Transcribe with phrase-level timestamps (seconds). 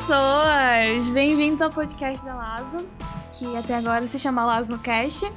[0.00, 1.10] Pessoas!
[1.10, 2.88] Bem-vindos ao podcast da Lazo,
[3.38, 5.30] que até agora se chama Lazo no Cast.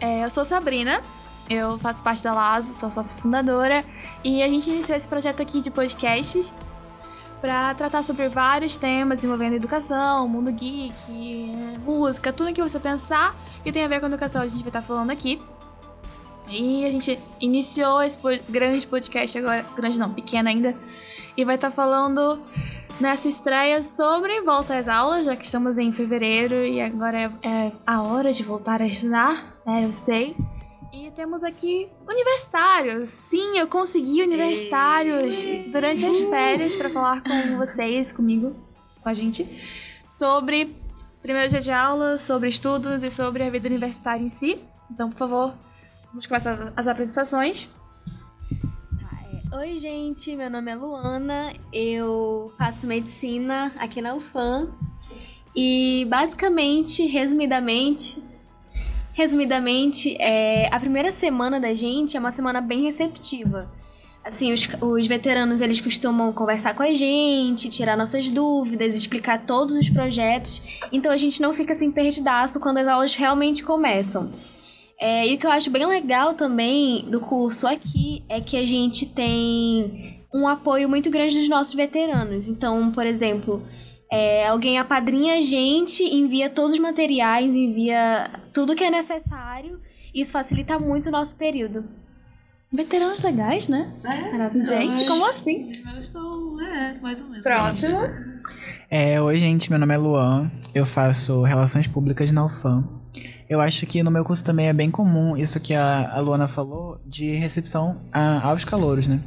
[0.00, 1.00] É, eu sou Sabrina,
[1.48, 3.84] eu faço parte da Lazo, sou sócia fundadora,
[4.24, 6.52] e a gente iniciou esse projeto aqui de podcasts
[7.40, 10.92] para tratar sobre vários temas envolvendo educação, mundo geek,
[11.84, 14.82] música, tudo que você pensar que tem a ver com educação a gente vai estar
[14.82, 15.40] falando aqui.
[16.48, 20.74] E a gente iniciou esse grande podcast agora, grande não, pequeno ainda,
[21.36, 22.42] e vai estar falando
[23.00, 27.72] nessa estreia sobre volta às aulas, já que estamos em fevereiro e agora é, é
[27.86, 29.84] a hora de voltar a estudar, né?
[29.84, 30.36] Eu sei.
[30.92, 33.10] E temos aqui universitários.
[33.10, 35.36] Sim, eu consegui universitários
[35.70, 38.56] durante as férias para falar com vocês, comigo,
[39.00, 39.46] com a gente,
[40.08, 40.74] sobre
[41.22, 44.58] primeiro dia de aula, sobre estudos e sobre a vida universitária em si.
[44.90, 45.54] Então, por favor,
[46.08, 47.68] vamos começar as apresentações.
[49.50, 54.68] Oi, gente, meu nome é Luana, eu faço medicina aqui na UFAM
[55.56, 58.22] e, basicamente, resumidamente,
[59.14, 63.70] resumidamente, é, a primeira semana da gente é uma semana bem receptiva.
[64.22, 69.76] Assim, os, os veteranos, eles costumam conversar com a gente, tirar nossas dúvidas, explicar todos
[69.76, 70.60] os projetos.
[70.92, 74.30] Então a gente não fica assim perdidaço quando as aulas realmente começam.
[75.00, 78.66] É, e o que eu acho bem legal também do curso aqui é que a
[78.66, 82.48] gente tem um apoio muito grande dos nossos veteranos.
[82.48, 83.62] Então, por exemplo,
[84.10, 89.80] é, alguém apadrinha a gente, envia todos os materiais, envia tudo que é necessário.
[90.12, 91.84] Isso facilita muito o nosso período.
[92.72, 93.94] Veteranos legais, né?
[94.04, 95.72] É, gente, como assim?
[95.96, 97.42] Eu sou, é, mais ou menos.
[97.42, 97.98] Próximo.
[98.90, 102.97] É, oi, gente, meu nome é Luan, eu faço Relações Públicas na UFAM.
[103.48, 107.00] Eu acho que no meu curso também é bem comum isso que a, Luana falou
[107.06, 109.20] de recepção a, aos calouros, né?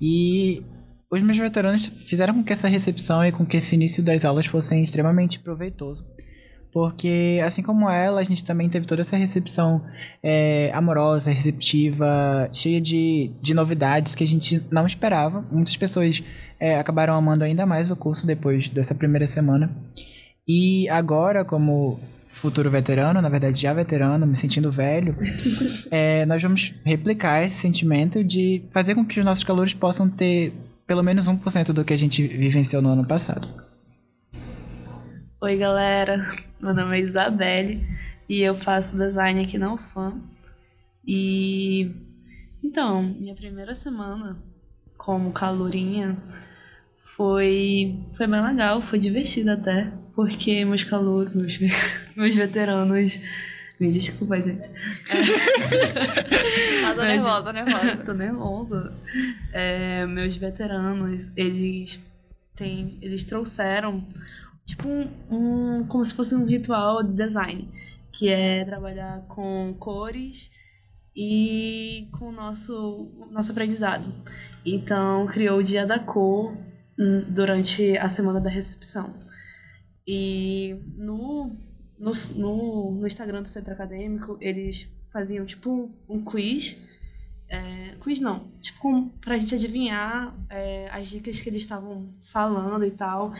[0.00, 0.62] E
[1.10, 4.46] os meus veteranos fizeram com que essa recepção e com que esse início das aulas
[4.46, 6.04] fossem extremamente proveitoso.
[6.72, 9.82] Porque, assim como ela, a gente também teve toda essa recepção
[10.22, 15.44] é, amorosa, receptiva, cheia de, de novidades que a gente não esperava.
[15.50, 16.22] Muitas pessoas
[16.60, 19.70] é, acabaram amando ainda mais o curso depois dessa primeira semana.
[20.46, 21.98] E agora, como
[22.32, 25.16] futuro veterano, na verdade já veterano, me sentindo velho,
[25.90, 30.52] é, nós vamos replicar esse sentimento de fazer com que os nossos calores possam ter
[30.86, 33.48] pelo menos 1% do que a gente vivenciou no ano passado.
[35.40, 36.20] Oi, galera.
[36.60, 37.86] Meu nome é Isabelle
[38.28, 40.20] e eu faço design aqui na UFAM.
[41.06, 41.90] E
[42.62, 44.36] então, minha primeira semana
[44.96, 46.16] como calourinha
[46.98, 51.58] foi foi bem legal, foi divertida até, porque meus calouros, meus,
[52.16, 53.20] meus veteranos
[53.80, 54.68] me desculpa, gente.
[56.86, 57.96] ah, tô nervosa, tô nervosa.
[58.04, 58.94] tô nervosa.
[59.54, 61.98] É, meus veteranos, eles
[62.54, 64.06] têm, eles trouxeram
[64.66, 67.66] tipo um, um, como se fosse um ritual de design,
[68.12, 70.50] que é trabalhar com cores
[71.16, 74.04] e com o nosso nosso aprendizado.
[74.64, 76.54] Então, criou o Dia da Cor
[76.98, 79.14] hum, durante a semana da recepção.
[80.06, 81.56] E no
[82.00, 86.76] no, no, no Instagram do centro acadêmico, eles faziam tipo um quiz.
[87.48, 92.90] É, quiz não, tipo pra gente adivinhar é, as dicas que eles estavam falando e
[92.90, 93.34] tal.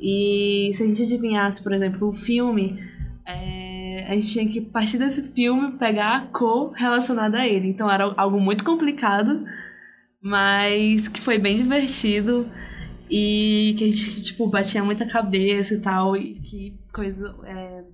[0.00, 2.82] E se a gente adivinhasse, por exemplo, um filme,
[3.24, 7.68] é, a gente tinha que, partir desse filme, pegar a cor relacionada a ele.
[7.68, 9.46] Então era algo muito complicado,
[10.20, 12.50] mas que foi bem divertido
[13.14, 17.36] e que a gente, tipo, batia muita cabeça e tal, e que coisa.
[17.44, 17.84] É,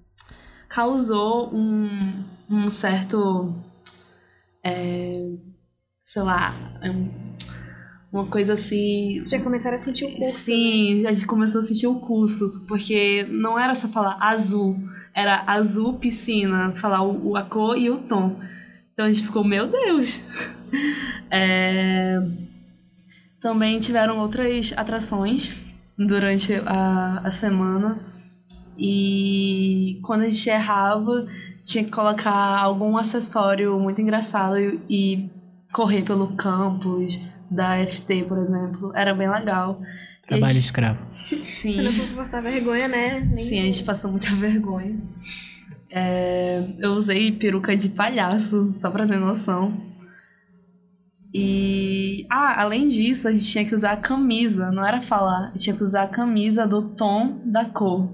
[0.69, 3.53] causou um, um certo.
[4.63, 5.29] É,
[6.05, 6.55] sei lá.
[6.85, 7.09] Um,
[8.13, 9.15] uma coisa assim.
[9.15, 10.39] Vocês já começaram a sentir o curso?
[10.39, 11.09] Sim, né?
[11.09, 14.79] a gente começou a sentir o curso, porque não era só falar azul,
[15.13, 18.41] era azul piscina, falar o, a cor e o tom.
[18.93, 20.23] Então a gente ficou, meu Deus!
[21.31, 22.21] É...
[23.41, 25.57] Também tiveram outras atrações
[25.97, 27.99] durante a, a semana.
[28.77, 31.27] E quando a gente errava,
[31.65, 34.57] tinha que colocar algum acessório muito engraçado
[34.89, 35.29] e
[35.73, 37.21] correr pelo campus
[37.51, 38.93] da FT, por exemplo.
[38.95, 39.81] Era bem legal.
[40.27, 40.63] Trabalho gente...
[40.65, 40.99] escravo.
[41.17, 41.71] Sim.
[41.71, 43.21] Você não for passar vergonha, né?
[43.21, 44.97] Nem Sim, a gente passou muita vergonha.
[45.91, 46.65] É...
[46.79, 49.88] eu usei peruca de palhaço, só pra ter noção.
[51.33, 52.27] E.
[52.31, 55.83] Ah, além disso, a gente tinha que usar a camisa, não era falar, tinha que
[55.83, 58.09] usar a camisa do tom da cor.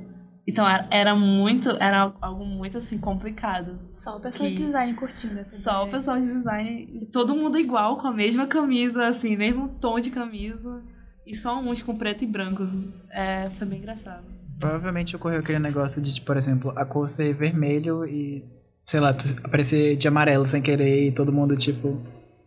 [0.47, 3.79] Então era muito, era algo muito assim complicado.
[3.97, 4.57] Só o pessoal que...
[4.57, 5.87] de design curtindo essa Só ideia.
[5.87, 10.11] o pessoal de design, todo mundo igual, com a mesma camisa, assim, mesmo tom de
[10.11, 10.83] camisa.
[11.27, 12.67] e só uns com preto e branco.
[13.11, 14.25] É, foi bem engraçado.
[14.61, 18.45] Provavelmente ocorreu aquele negócio de, tipo, por exemplo, a cor ser vermelho e,
[18.85, 22.03] sei lá, aparecer de amarelo sem querer e todo mundo, tipo,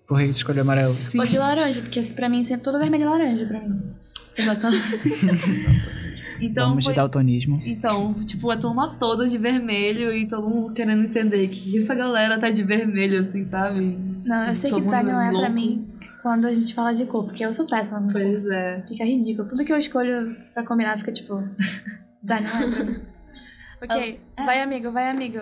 [0.08, 0.94] por que escolher amarelo?
[0.94, 1.20] Sim.
[1.20, 3.82] Ou de laranja, porque pra mim sempre tudo vermelho e laranja pra mim.
[6.40, 7.60] Então, Vamos foi, de daltonismo.
[7.66, 12.40] então, tipo, a turma toda de vermelho e todo mundo querendo entender que essa galera
[12.40, 13.98] tá de vermelho, assim, sabe?
[14.24, 15.88] Não, eu sei Todo que tá não é pra mim
[16.22, 18.22] quando a gente fala de cor, porque eu sou péssima no cor.
[18.22, 18.84] Pois é.
[18.88, 19.48] Fica ridículo.
[19.50, 21.44] Tudo que eu escolho pra combinar fica tipo.
[22.22, 23.02] Dá, não é pra mim.
[23.82, 25.40] Ok, vai amigo, vai amigo.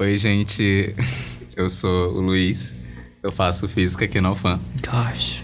[0.00, 0.96] Oi, gente.
[1.54, 2.74] Eu sou o Luiz.
[3.22, 4.60] Eu faço física aqui na UFAM.
[4.84, 5.42] Gosh.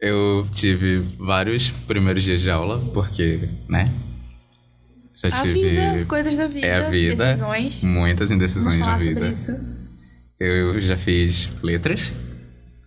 [0.00, 3.92] Eu tive vários primeiros dias de aula, porque, né?
[5.22, 7.24] Já A tive vida, coisas da vida, É a vida.
[7.26, 7.82] decisões.
[7.82, 9.32] muitas indecisões Vamos na falar sobre vida.
[9.32, 9.78] isso.
[10.38, 12.12] Eu já fiz letras.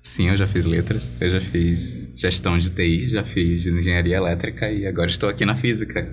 [0.01, 1.11] Sim, eu já fiz letras.
[1.19, 5.55] Eu já fiz gestão de TI, já fiz engenharia elétrica e agora estou aqui na
[5.55, 6.09] física.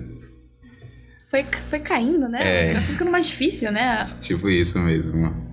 [1.31, 2.39] Foi, foi caindo, né?
[2.41, 2.73] É.
[2.73, 4.05] Vai ficando mais difícil, né?
[4.19, 5.48] Tipo isso mesmo.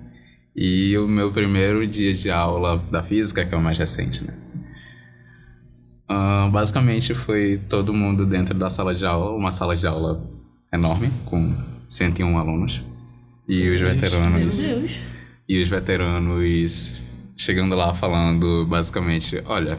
[0.57, 4.33] E o meu primeiro dia de aula da física, que é o mais recente, né?
[6.09, 10.19] Ah, basicamente foi todo mundo dentro da sala de aula, uma sala de aula
[10.73, 11.55] enorme, com
[11.87, 12.81] 101 alunos.
[13.47, 14.67] E os veteranos.
[14.67, 14.91] Meu Deus.
[15.47, 17.01] E os veteranos
[17.37, 19.77] chegando lá falando basicamente, olha,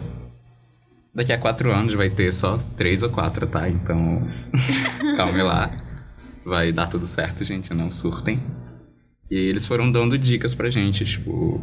[1.13, 3.69] daqui a quatro anos vai ter só três ou quatro, tá?
[3.69, 4.25] Então,
[5.17, 5.73] calme lá.
[6.45, 8.41] Vai dar tudo certo, gente, não surtem.
[9.31, 11.61] E aí eles foram dando dicas pra gente, tipo,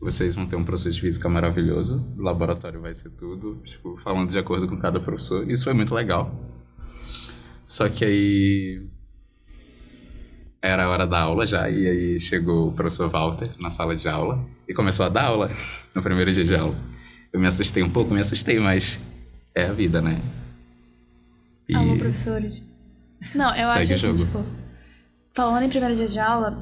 [0.00, 4.28] vocês vão ter um professor de física maravilhoso, o laboratório vai ser tudo, tipo, falando
[4.30, 5.48] de acordo com cada professor.
[5.50, 6.34] Isso foi muito legal.
[7.66, 8.82] Só que aí
[10.60, 14.08] era a hora da aula já, e aí chegou o professor Walter na sala de
[14.08, 15.50] aula e começou a dar aula
[15.94, 16.76] no primeiro dia de aula.
[17.32, 18.98] Eu me assustei um pouco, me assustei, mas
[19.54, 20.20] é a vida, né?
[21.68, 22.62] E Alô, professores.
[23.34, 24.24] Não, eu Segue acho o assim, jogo.
[24.24, 24.63] tipo,
[25.34, 26.56] falando em primeiro dia de aula,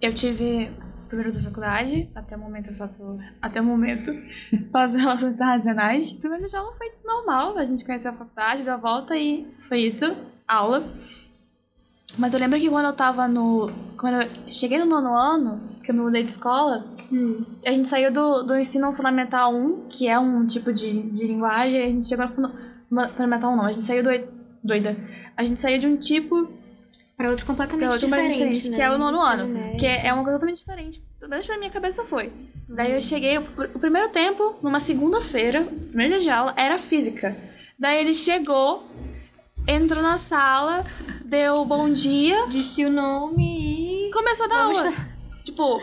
[0.00, 0.70] eu tive
[1.08, 4.12] primeiro da faculdade, até o momento eu faço, até o momento,
[4.70, 6.12] faço relações internacionais.
[6.12, 9.46] Primeiro dia de aula foi normal, a gente conheceu a faculdade, deu a volta e
[9.66, 10.14] foi isso,
[10.46, 10.86] aula.
[12.18, 13.70] Mas eu lembro que quando eu tava no.
[13.96, 16.86] Quando eu cheguei no nono ano, que eu me mudei de escola,
[17.64, 21.82] a gente saiu do, do ensino fundamental 1, que é um tipo de, de linguagem,
[21.82, 24.10] a gente chegou no fundamental 1, não, a gente saiu do,
[24.62, 24.96] doida.
[25.36, 26.57] A gente saiu de um tipo
[27.18, 28.76] Pra outro completamente pra outro diferente, diferente, né?
[28.76, 29.76] que é o nono ano.
[29.76, 31.02] Que é é uma coisa totalmente diferente.
[31.18, 32.32] Pelo menos pra minha cabeça foi.
[32.68, 33.42] Daí eu cheguei, o,
[33.74, 37.36] o primeiro tempo, numa segunda-feira, o primeiro dia de aula, era física.
[37.76, 38.88] Daí ele chegou,
[39.66, 40.86] entrou na sala,
[41.24, 44.10] deu bom dia, Disse o nome e...
[44.12, 44.92] começou a dar Vamos aula.
[45.42, 45.80] Tipo,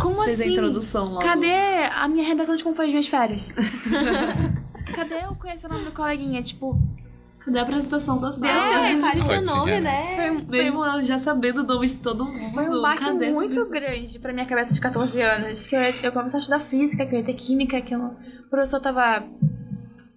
[0.00, 0.52] como Fez a assim?
[0.52, 1.22] introdução logo.
[1.22, 3.42] Cadê a minha redação de foi as minhas férias?
[4.96, 6.42] Cadê eu conhecer o nome do coleguinha?
[6.42, 6.80] Tipo,
[7.44, 8.86] Cadê a apresentação da sala?
[8.86, 9.80] É, Deus, fale seu nome, né?
[9.80, 10.16] né?
[10.16, 12.52] foi, um- foi, Mesmo eu já sabendo o nome de todo mundo.
[12.54, 15.66] foi um baque Cadê muito grande pra minha cabeça de 14 anos.
[15.66, 18.14] Que eu, ia- eu comecei a estudar física, que eu ia ter química, que o
[18.50, 19.24] professor tava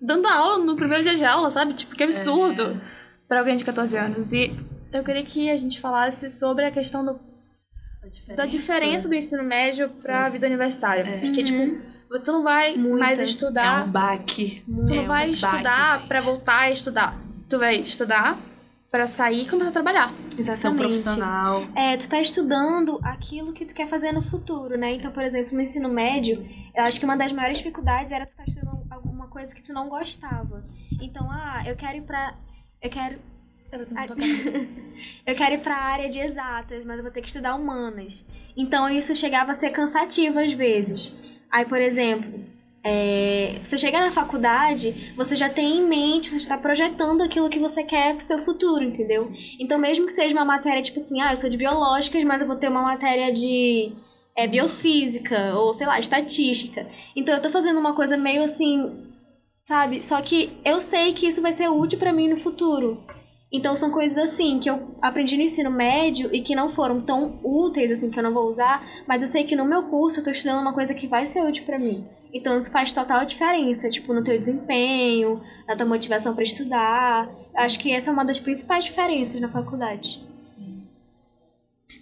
[0.01, 1.73] dando aula no primeiro dia de aula, sabe?
[1.75, 2.81] Tipo, que absurdo
[3.27, 4.33] pra alguém de 14 anos.
[4.33, 4.53] E
[4.91, 7.17] eu queria que a gente falasse sobre a questão do,
[8.35, 11.19] da diferença do ensino médio pra vida universitária.
[11.21, 11.81] Porque, tipo,
[12.19, 12.97] tu não vai Muita.
[12.97, 14.63] mais É estudar um baque.
[14.65, 16.07] Tu É não um vai baque, estudar gente.
[16.07, 17.17] pra voltar a estudar.
[17.49, 18.37] Tu vai estudar
[18.91, 20.13] pra sair e começar a trabalhar.
[20.29, 20.77] Ser um Exatamente.
[20.83, 21.63] profissional.
[21.75, 24.93] É, tu tá estudando aquilo que tu quer fazer no futuro, né?
[24.93, 28.35] Então, por exemplo, no ensino médio, eu acho que uma das maiores dificuldades era tu
[28.35, 30.63] tá estudando alguma coisa que tu não gostava.
[31.01, 32.35] Então, ah, eu quero ir pra.
[32.81, 33.17] Eu quero.
[35.25, 38.23] Eu quero ir pra área de exatas, mas eu vou ter que estudar humanas.
[38.55, 41.23] Então, isso chegava a ser cansativo às vezes.
[41.53, 42.33] Aí, por exemplo,
[42.83, 47.59] é, você chega na faculdade, você já tem em mente, você está projetando aquilo que
[47.59, 49.31] você quer pro seu futuro, entendeu?
[49.59, 52.47] Então, mesmo que seja uma matéria tipo assim, ah, eu sou de biológicas, mas eu
[52.47, 53.91] vou ter uma matéria de
[54.35, 56.87] é, biofísica, ou sei lá, estatística.
[57.15, 58.91] Então, eu tô fazendo uma coisa meio assim,
[59.61, 60.03] sabe?
[60.03, 63.05] Só que eu sei que isso vai ser útil pra mim no futuro.
[63.55, 67.39] Então, são coisas assim que eu aprendi no ensino médio e que não foram tão
[67.43, 70.23] úteis, assim, que eu não vou usar, mas eu sei que no meu curso eu
[70.23, 72.03] tô estudando uma coisa que vai ser útil pra mim.
[72.33, 77.29] Então isso faz total diferença, tipo, no teu desempenho, na tua motivação pra estudar.
[77.55, 80.33] Acho que essa é uma das principais diferenças na faculdade.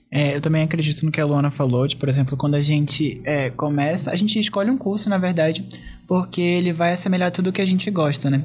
[0.10, 3.22] É, eu também acredito no que a Luana falou, de, por exemplo, quando a gente
[3.24, 5.66] é, começa, a gente escolhe um curso, na verdade,
[6.06, 8.44] porque ele vai assemelhar tudo que a gente gosta, né?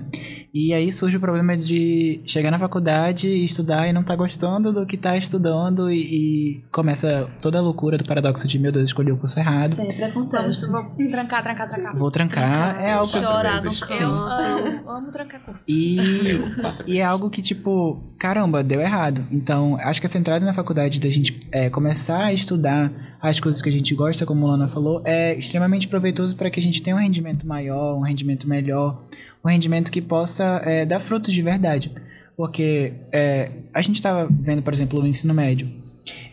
[0.58, 4.72] E aí surge o problema de chegar na faculdade e estudar e não tá gostando
[4.72, 8.86] do que tá estudando e, e começa toda a loucura do paradoxo de, meu Deus,
[8.86, 9.68] escolhi o curso errado.
[9.68, 10.72] Sempre acontece.
[10.72, 11.96] Vamos, vou trancar, trancar, trancar.
[11.98, 13.92] Vou trancar, é algo que eu Chorar no canto.
[13.92, 14.04] Sim.
[14.04, 15.64] Amo, amo trancar curso.
[15.68, 19.26] E, Eu, e é algo que, tipo, caramba, deu errado.
[19.30, 23.60] Então, acho que essa entrada na faculdade da gente é, começar a estudar as coisas
[23.60, 26.82] que a gente gosta, como a Lana falou, é extremamente proveitoso para que a gente
[26.82, 29.02] tenha um rendimento maior, um rendimento melhor,
[29.46, 31.92] um rendimento que possa é, dar frutos de verdade.
[32.36, 35.68] Porque é, a gente estava vendo, por exemplo, o ensino médio.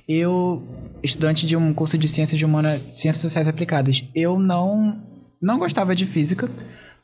[0.07, 0.61] Eu,
[1.01, 5.01] estudante de um curso de ciências de humana, ciências sociais aplicadas, eu não
[5.41, 6.49] não gostava de física,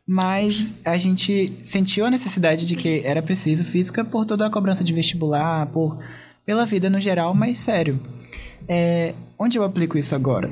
[0.08, 4.84] mas a gente sentiu a necessidade de que era preciso física por toda a cobrança
[4.84, 6.00] de vestibular, por
[6.46, 8.00] pela vida no geral, mas sério.
[8.68, 10.50] É, onde eu aplico isso agora?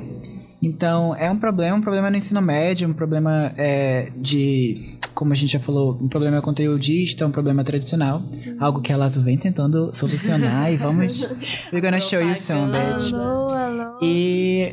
[0.62, 5.36] Então, é um problema, um problema no ensino médio, um problema é, de, como a
[5.36, 8.22] gente já falou, um problema conteudista, um problema tradicional,
[8.60, 11.24] algo que a Lazo vem tentando solucionar e vamos,
[11.72, 13.12] we're gonna show you some, bitch.
[13.12, 13.98] Alô, alô.
[14.00, 14.72] E,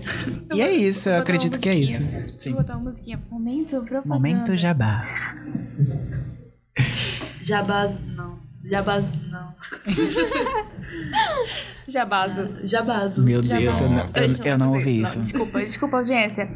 [0.53, 2.03] e é isso, eu acredito que é isso.
[2.37, 2.51] Sim.
[2.51, 3.19] Vou botar uma musiquinha.
[3.31, 4.07] Momento propaganda.
[4.07, 5.03] Momento jabá.
[7.41, 8.37] Jabás, não.
[8.63, 9.55] Jabás, não.
[11.87, 12.49] Jabazo.
[12.63, 13.23] Jabazo.
[13.23, 13.41] Meu.
[13.41, 15.19] Deus, eu, não- eu- eu não ouvi Não, isso.
[15.21, 16.49] Desculpa, desculpa, audiência.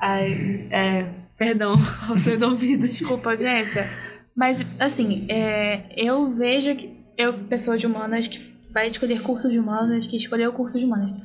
[0.00, 1.06] Ai, é,
[1.42, 1.76] perdão
[2.08, 2.90] aos seus ouvidos.
[2.90, 3.90] Desculpa, audiência.
[4.34, 7.02] Mas, assim, é, eu vejo que.
[7.18, 8.38] Eu, pessoa de humanas, que
[8.72, 11.20] vai escolher curso de humanas, que escolheu curso de humanas.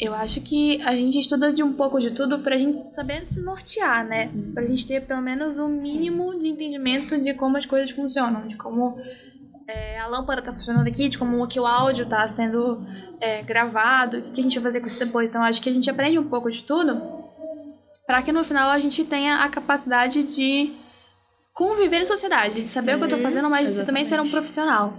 [0.00, 3.40] Eu acho que a gente estuda de um pouco de tudo pra gente saber se
[3.40, 4.30] nortear, né?
[4.54, 8.56] Pra gente ter pelo menos um mínimo de entendimento de como as coisas funcionam, de
[8.56, 8.98] como
[9.66, 12.86] é, a lâmpada tá funcionando aqui, de como que o áudio tá sendo
[13.20, 15.30] é, gravado, o que a gente vai fazer com isso depois.
[15.30, 17.25] Então, acho que a gente aprende um pouco de tudo
[18.06, 20.72] pra que no final a gente tenha a capacidade de
[21.52, 24.30] conviver em sociedade, de saber o que eu tô fazendo, mas de também ser um
[24.30, 24.92] profissional.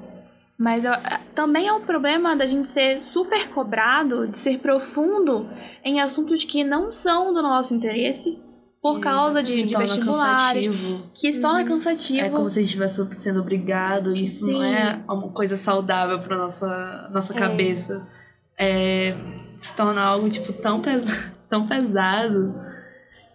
[0.57, 5.47] Mas eu- é, também é um problema da gente ser super cobrado, de ser profundo
[5.85, 8.41] em assuntos que não são do nosso interesse,
[8.81, 11.03] por causa de, de vestibulares, cansativo.
[11.13, 12.25] que se torna cansativo.
[12.25, 14.65] É como se a gente estivesse sendo obrigado, e isso não Sim.
[14.73, 17.37] é uma coisa saudável pra nossa, nossa É.
[17.37, 18.07] cabeça.
[18.57, 19.15] É,
[19.59, 22.55] se torna algo, tipo, tão, pes- tão pesado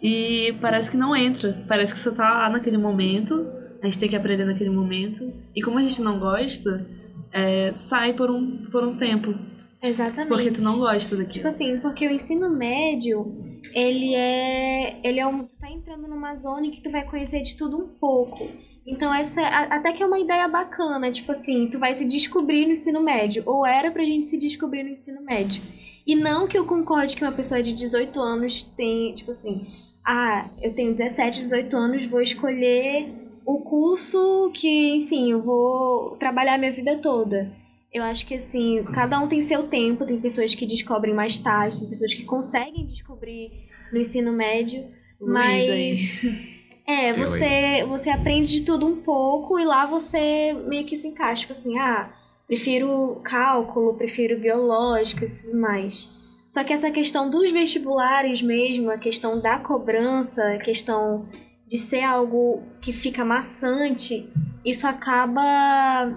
[0.02, 1.64] e parece que não entra.
[1.68, 3.34] Parece que você tá lá naquele momento,
[3.82, 6.86] a gente tem que aprender naquele momento, e como a gente não gosta,
[7.32, 9.34] é, sai por um, por um tempo,
[9.82, 10.28] Exatamente.
[10.28, 11.48] porque tu não gosta Tipo daquilo.
[11.48, 15.00] assim, porque o ensino médio, ele é.
[15.02, 15.44] Ele é um.
[15.44, 18.48] Tu tá entrando numa zona em que tu vai conhecer de tudo um pouco.
[18.84, 21.10] Então, essa até que é uma ideia bacana.
[21.12, 23.44] Tipo assim, tu vai se descobrir no ensino médio.
[23.46, 25.62] Ou era pra gente se descobrir no ensino médio.
[26.04, 29.66] E não que eu concorde que uma pessoa de 18 anos tem, tipo assim,
[30.04, 33.08] ah, eu tenho 17, 18 anos, vou escolher
[33.44, 37.52] o curso que, enfim, eu vou trabalhar minha vida toda.
[37.92, 41.80] Eu acho que assim, cada um tem seu tempo, tem pessoas que descobrem mais tarde,
[41.80, 43.52] tem pessoas que conseguem descobrir
[43.92, 44.90] no ensino médio, aí.
[45.20, 46.24] mas
[46.86, 51.42] é, você você aprende de tudo um pouco e lá você meio que se encaixa,
[51.42, 52.10] tipo assim, ah,
[52.46, 56.21] prefiro cálculo, prefiro biológico e tudo mais.
[56.52, 61.26] Só que essa questão dos vestibulares mesmo, a questão da cobrança, a questão
[61.66, 64.28] de ser algo que fica maçante,
[64.62, 66.14] isso acaba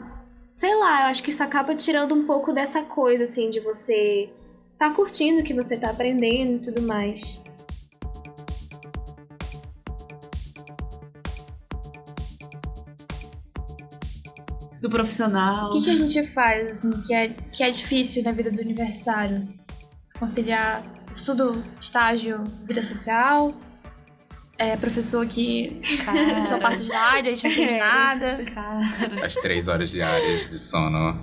[0.53, 4.29] sei lá, eu acho que isso acaba tirando um pouco dessa coisa, assim, de você
[4.77, 7.41] tá curtindo o que você tá aprendendo e tudo mais.
[14.81, 15.69] Do profissional.
[15.69, 18.59] O que, que a gente faz, assim, que é, que é difícil na vida do
[18.59, 19.64] universitário?
[20.19, 23.53] Conciliar estudo, estágio, vida social,
[24.57, 25.81] é, professor que
[26.47, 28.45] só passa de área, a gente não entende É, nada,
[29.23, 31.19] As três horas diárias de sono,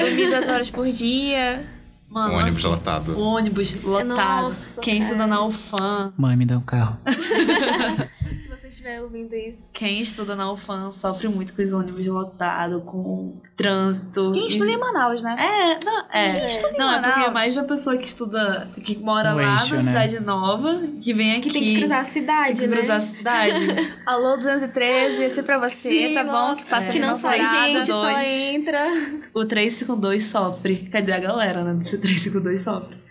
[0.00, 1.66] dormir duas horas por dia.
[2.08, 3.18] Mano, um ônibus assim, lotado.
[3.18, 4.42] ônibus lotado.
[4.42, 6.98] Nossa, Quem estuda na UFAM, Mãe, me dá um carro.
[8.72, 9.70] Estiver ouvindo isso.
[9.74, 14.32] quem estuda na UFAM sofre muito com os ônibus lotados, com trânsito.
[14.32, 15.36] Quem estuda em Manaus, né?
[15.38, 16.32] É, não, é.
[16.40, 17.34] Quem estuda em não, é porque é Manaus?
[17.34, 19.82] mais a pessoa que estuda, que mora No lá eixo, na né?
[19.82, 21.50] cidade nova, que vem aqui.
[21.50, 22.76] Que tem que cruzar a cidade, tem que né?
[22.78, 23.92] cruzar a cidade.
[24.06, 26.56] Alô 213, esse é pra você, Sim, tá bom?
[26.56, 28.88] Que passa que aqui não sai gente, só entra.
[29.34, 30.88] o 352 sofre.
[30.90, 31.74] Quer dizer, a galera, né?
[31.74, 33.01] Do 352 sofre.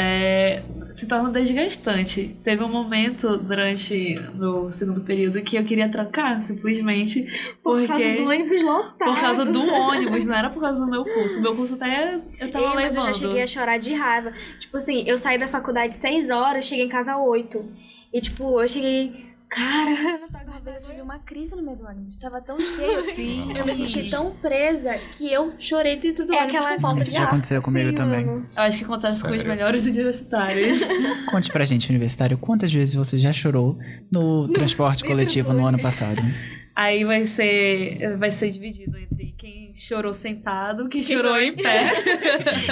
[0.00, 0.62] É,
[0.92, 2.36] se torna desgastante.
[2.44, 7.22] Teve um momento durante o segundo período que eu queria trancar, simplesmente,
[7.62, 9.10] Por porque causa do ônibus lotado.
[9.12, 11.38] por causa do ônibus, não era por causa do meu curso.
[11.38, 13.06] O meu curso até eu tava mas eu levando.
[13.06, 14.32] já cheguei a chorar de raiva.
[14.60, 17.72] Tipo assim, eu saí da faculdade 6 horas, cheguei em casa 8.
[18.12, 21.62] E tipo, eu cheguei Cara, eu não tô Uma vez eu tive uma crise no
[21.62, 22.16] meio do ônibus.
[22.16, 23.02] Tava tão cheio.
[23.14, 23.56] Sim.
[23.56, 27.02] Eu me senti tão presa que eu chorei dentro do É ônibus aquela- com falta
[27.02, 27.28] Isso de já ar.
[27.28, 28.24] aconteceu comigo Sim, também.
[28.26, 28.46] mano.
[28.56, 29.48] Eu acho que acontece com os Sério?
[29.48, 30.80] melhores universitários.
[31.30, 33.78] Conte pra gente, universitário, quantas vezes você já chorou
[34.12, 36.20] no transporte coletivo no ano passado?
[36.74, 41.90] Aí vai ser, vai ser dividido entre quem chorou sentado, quem, chorou em pé.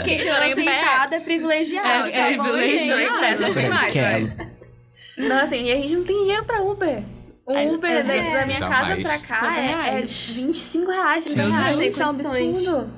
[0.04, 0.74] Quem chorou chorou em pé.
[0.80, 2.08] sentado é privilegiado.
[2.08, 3.68] É, é tá bom, privilegiado.
[3.68, 4.55] mais, Quero.
[5.16, 7.02] Não, assim, e a gente não tem dinheiro pra Uber.
[7.46, 8.60] O Uber é, da, da minha jamais.
[8.60, 10.30] casa pra cá 50 é, é reais.
[10.34, 11.78] 25 reais, 30 Meu reais.
[11.78, 11.92] Deus.
[11.92, 12.68] Isso é um Condições.
[12.68, 12.90] absurdo.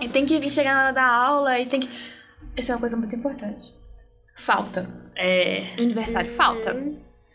[0.00, 1.88] E tem que vir chegar na hora da aula e tem que.
[2.56, 3.74] Isso é uma coisa muito importante.
[4.34, 4.88] Falta.
[5.14, 6.74] É, Aniversário, falta.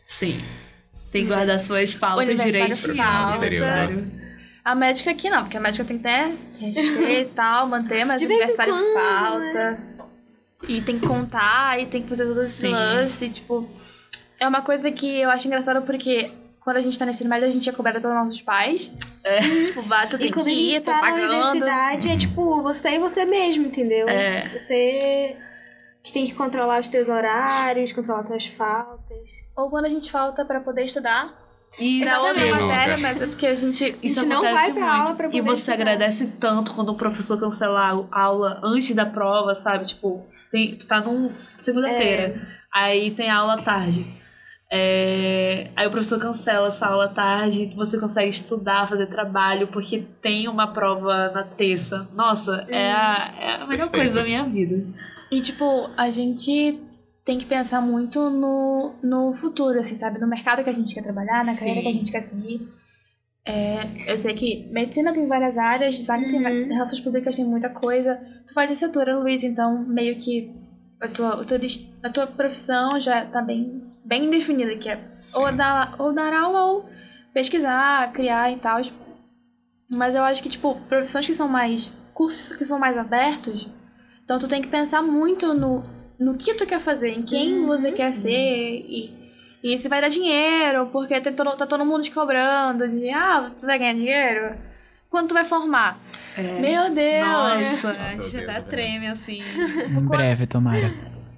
[0.04, 0.44] sim.
[1.12, 2.96] Tem que guardar suas pautas direitinho.
[2.98, 3.36] falta.
[3.36, 4.12] Aniversário.
[4.66, 8.20] A médica aqui não, porque a médica tem que ter reger e tal, manter, mas
[8.20, 9.80] De o aniversário quando, falta.
[10.68, 12.72] E tem que contar, e tem que fazer todo esse Sim.
[12.72, 13.70] lance, tipo.
[14.40, 17.48] É uma coisa que eu acho engraçado porque quando a gente tá no ensino médio,
[17.48, 18.92] a gente é cobrada pelos nossos pais.
[19.24, 19.40] É.
[19.68, 21.32] Tipo, vá, tu tem E quando que a ir, gente tá na pagando.
[21.34, 24.08] universidade, é tipo, você e você mesmo, entendeu?
[24.10, 24.50] É.
[24.60, 25.38] Você
[26.04, 29.18] que tem que controlar os teus horários, controlar as tuas faltas.
[29.56, 31.34] Ou quando a gente falta pra poder estudar.
[31.80, 33.84] Isso, Pra outra matéria, mas é porque a gente.
[33.84, 35.02] A gente não vai pra muito.
[35.02, 35.74] aula pra e poder você estudar.
[35.76, 39.86] agradece tanto quando o professor cancela a aula antes da prova, sabe?
[39.86, 44.06] Tipo, tem, tu tá num segunda-feira, aí tem aula à tarde.
[44.72, 50.00] É, aí o professor cancela essa aula à tarde, você consegue estudar, fazer trabalho, porque
[50.22, 52.10] tem uma prova na terça.
[52.14, 53.92] Nossa, é, a, é a melhor Perfeito.
[53.92, 54.84] coisa da minha vida.
[55.32, 56.80] E, tipo, a gente
[57.24, 60.20] tem que pensar muito no, no futuro, assim, sabe?
[60.20, 61.60] No mercado que a gente quer trabalhar, na Sim.
[61.60, 62.68] carreira que a gente quer seguir.
[63.48, 63.78] É,
[64.12, 66.44] eu sei que medicina tem várias áreas, design tem Uhum.
[66.68, 68.20] va- relações públicas tem muita coisa.
[68.48, 70.52] Tu faz licenciatura, Luiz, então meio que
[71.00, 75.00] a tua, teu des- a tua profissão já tá bem, bem definida, que é
[75.36, 76.90] ou dar, ou dar aula ou
[77.34, 78.82] pesquisar, criar e tal.
[79.90, 81.92] Mas eu acho que, tipo, profissões que são mais.
[82.14, 83.68] cursos que são mais abertos,
[84.24, 85.84] então tu tem que pensar muito no,
[86.18, 88.30] no que tu quer fazer, em quem Uhum, você quer ser
[88.88, 89.14] e,
[89.64, 93.52] e se vai dar dinheiro, porque tá todo, tá todo mundo te cobrando de ah,
[93.60, 94.56] tu vai ganhar dinheiro?
[95.10, 96.00] Quando tu vai formar?
[96.38, 96.60] É.
[96.60, 97.20] Meu Deus!
[97.20, 98.70] Nossa, Nossa, a gente Deus, até Deus.
[98.70, 99.44] treme assim.
[99.90, 100.94] Em breve, tomara.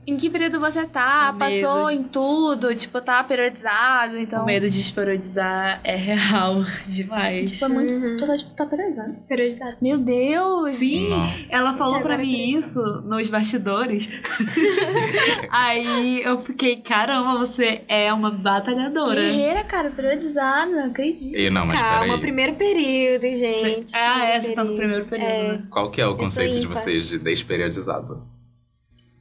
[0.09, 1.33] Em que período você tá?
[1.35, 1.91] O Passou medo.
[1.99, 4.43] em tudo, tipo, tá periodizado, então.
[4.43, 7.51] O medo de esperodizar é real demais.
[7.51, 7.91] Tipo, é muito.
[7.91, 8.17] Uhum.
[8.17, 9.13] Tu tá, tipo, tá periodizado.
[9.27, 9.75] Prioridade.
[9.81, 10.75] Meu Deus!
[10.75, 11.53] Sim, Nossa.
[11.55, 14.09] ela falou pra Agora mim isso nos bastidores.
[15.51, 19.19] Aí eu fiquei, caramba, você é uma batalhadora.
[19.19, 21.35] Guerreira, cara, periodizado, não acredito.
[21.37, 22.21] E não, mas Calma, peraí.
[22.21, 23.59] primeiro período, gente.
[23.59, 25.29] Você- ah, é, você tá no Primeiro período.
[25.57, 25.63] né?
[25.69, 28.37] Qual que é o conceito de vocês de desperiodizado?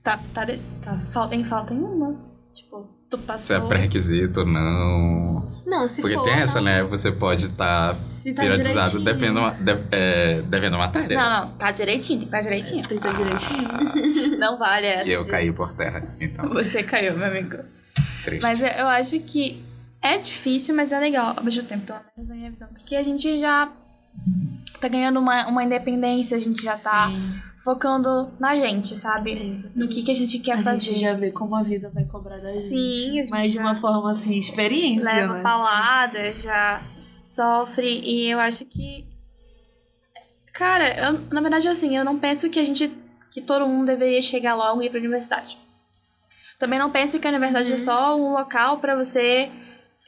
[0.06, 0.46] Tá, tá,
[0.82, 2.14] tá falta, em falta nenhuma.
[2.52, 3.56] Tipo, tu Se passou.
[3.56, 5.52] é pré-requisito ou não.
[5.66, 6.64] Não, se Porque for, tem essa, não.
[6.64, 6.82] né?
[6.84, 9.04] Você pode estar Se tá periodizado direitinho.
[9.04, 11.18] dependendo, uma- de, é, devendo matéria.
[11.18, 12.82] Não, não, tá direitinho, tem que tá direitinho.
[12.82, 13.22] Tem que estar Ah.
[13.22, 14.38] direitinho.
[14.38, 15.08] Não vale essa.
[15.08, 16.48] E eu de- caí por terra, então.
[16.50, 17.56] Você caiu, meu amigo.
[18.24, 18.42] Triste.
[18.42, 19.62] Mas eu eu acho que
[20.00, 22.68] é difícil, mas é legal ao mesmo tempo, pelo menos na minha visão.
[22.68, 23.68] Porque a gente já
[24.80, 27.32] tá ganhando uma, uma independência, a gente já tá Sim.
[27.62, 29.70] Focando na gente, sabe?
[29.74, 30.78] No que, que a gente quer A fazer.
[30.84, 32.68] gente já vê como a vida vai cobrar da gente.
[32.68, 35.42] Sim, a gente Mas de uma forma assim, experiência, leva né?
[35.42, 36.82] paulada, já
[37.24, 38.00] sofre.
[38.04, 39.04] E eu acho que.
[40.52, 42.90] Cara, eu- na verdade, assim, eu não penso que a gente.
[43.30, 45.58] que todo mundo deveria chegar logo e ir pra universidade.
[46.58, 49.50] Também não penso que a universidade é só um local pra você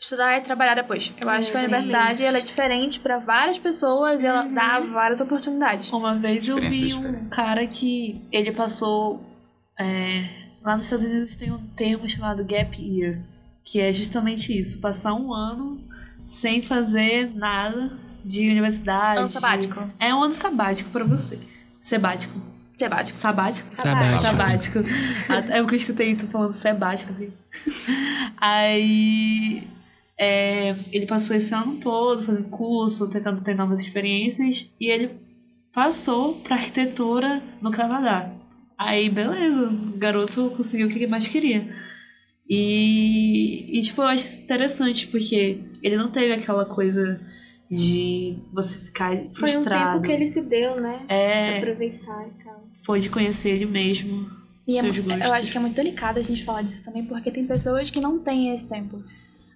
[0.00, 1.12] estudar e trabalhar depois.
[1.20, 1.66] Eu acho que a Sim.
[1.66, 5.90] universidade ela é diferente pra várias pessoas e ela dá várias oportunidades.
[5.92, 9.22] Uma vez eu vi um cara que ele passou.
[9.78, 10.24] é,
[10.62, 13.20] lá nos Estados Unidos tem um termo chamado gap year,
[13.64, 15.78] que é justamente isso: passar um ano
[16.30, 17.90] sem fazer nada
[18.24, 19.20] de universidade.
[19.20, 19.90] Ano sabático.
[19.98, 21.38] É um ano sabático pra você.
[21.80, 22.40] Sebático.
[22.76, 23.18] Sebático.
[23.18, 23.68] Sabático?
[23.74, 24.22] Sabático.
[24.22, 24.78] Sabático.
[25.28, 27.12] Ah, É o que eu escutei tu falando sebático.
[27.12, 27.32] aqui.
[28.36, 29.66] Aí
[30.18, 35.10] é, ele passou esse ano todo fazendo curso, tentando ter novas experiências, e ele
[35.72, 38.32] passou pra arquitetura no Canadá.
[38.76, 41.68] Aí, beleza, o garoto conseguiu o que ele mais queria.
[42.48, 47.20] E, e, tipo, eu acho isso interessante, porque ele não teve aquela coisa
[47.70, 49.92] de você ficar Foi um frustrado.
[49.98, 51.04] tempo que ele se deu, né?
[51.08, 52.66] É, Aproveitar e tal.
[52.86, 54.30] foi de conhecer ele mesmo,
[54.66, 55.26] E é seus mu- gostos.
[55.26, 58.00] eu acho que é muito delicado a gente falar disso também, porque tem pessoas que
[58.00, 59.02] não têm esse tempo.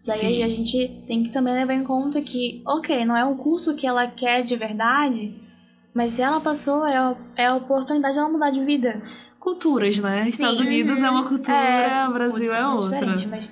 [0.06, 0.42] Daí Sim.
[0.42, 3.86] a gente tem que também levar em conta que, ok, não é um curso que
[3.86, 5.32] ela quer de verdade,
[5.94, 9.00] mas se ela passou, é, a- é a oportunidade dela mudar de vida.
[9.38, 10.22] Culturas, né?
[10.22, 10.28] Sim.
[10.30, 12.98] Estados Unidos é uma cultura, É, Brasil é outra.
[12.98, 13.50] diferente, mas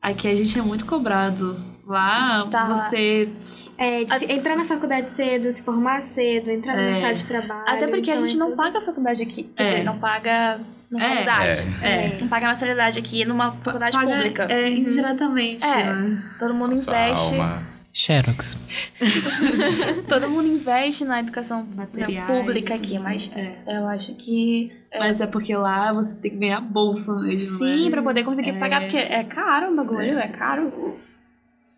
[0.00, 1.56] aqui a gente é muito cobrado.
[1.86, 2.74] Lá, Está lá.
[2.74, 3.28] você.
[3.76, 6.92] É, de se- entrar na faculdade cedo, se formar cedo, entrar no É.
[6.92, 7.64] mercado de trabalho.
[7.66, 9.42] Até porque a então gente é não tudo- paga a faculdade aqui.
[9.44, 9.66] Quer É.
[9.72, 10.60] dizer, não paga
[10.92, 11.62] mensalidade.
[11.82, 12.18] É.
[12.20, 14.46] Não paga mensalidade aqui numa faculdade paga, pública.
[14.50, 15.64] É, indiretamente.
[15.64, 15.92] É.
[15.92, 16.22] né?
[16.38, 17.34] Todo mundo Sua investe.
[17.34, 17.72] alma.
[17.94, 18.56] Xerox.
[20.08, 23.54] Todo mundo investe na educação Materiais, pública aqui, mas É.
[23.66, 24.72] eu acho que.
[24.98, 27.58] Mas é porque lá você tem que ganhar bolsa mesmo.
[27.58, 27.90] Sim, né?
[27.90, 28.58] pra poder conseguir É.
[28.58, 30.96] pagar, porque é caro o bagulho, é caro.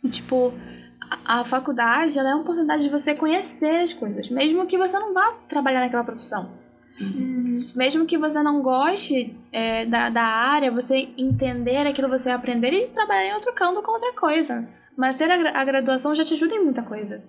[0.04, 0.54] E, Tipo,
[1.26, 4.96] a, a faculdade ela é uma oportunidade de você conhecer as coisas, mesmo que você
[4.98, 6.48] não vá trabalhar naquela profissão.
[6.84, 7.50] Sim.
[7.74, 12.88] Mesmo que você não goste é, da, da área, você entender aquilo, você aprender e
[12.88, 14.68] trabalhar em outro campo com outra coisa.
[14.96, 17.22] Mas ter a, a graduação já te ajuda em muita coisa.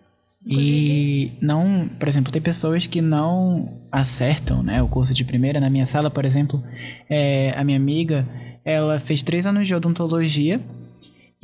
[0.45, 5.59] E não, por exemplo, tem pessoas que não acertam, né, o curso de primeira.
[5.59, 6.63] Na minha sala, por exemplo,
[7.09, 8.27] é, a minha amiga,
[8.63, 10.59] ela fez três anos de odontologia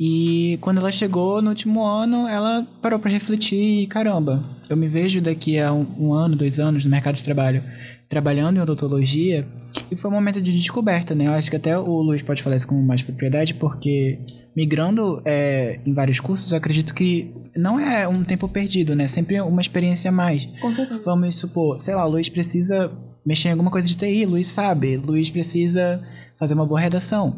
[0.04, 4.88] e quando ela chegou no último ano, ela parou para refletir, e, caramba, eu me
[4.88, 7.62] vejo daqui a um, um ano, dois anos no mercado de trabalho
[8.08, 9.46] trabalhando em odontologia
[9.90, 11.26] e foi um momento de descoberta, né?
[11.26, 14.18] Eu acho que até o Luiz pode falar isso com mais propriedade, porque
[14.54, 19.06] migrando é, em vários cursos, eu acredito que não é um tempo perdido, né?
[19.06, 20.44] Sempre uma experiência a mais.
[20.60, 21.00] Com certeza.
[21.04, 22.92] Vamos supor, sei lá, o Luiz precisa
[23.24, 24.96] mexer em alguma coisa de TI, Luiz sabe.
[24.96, 26.02] Luiz precisa
[26.38, 27.34] fazer uma boa redação.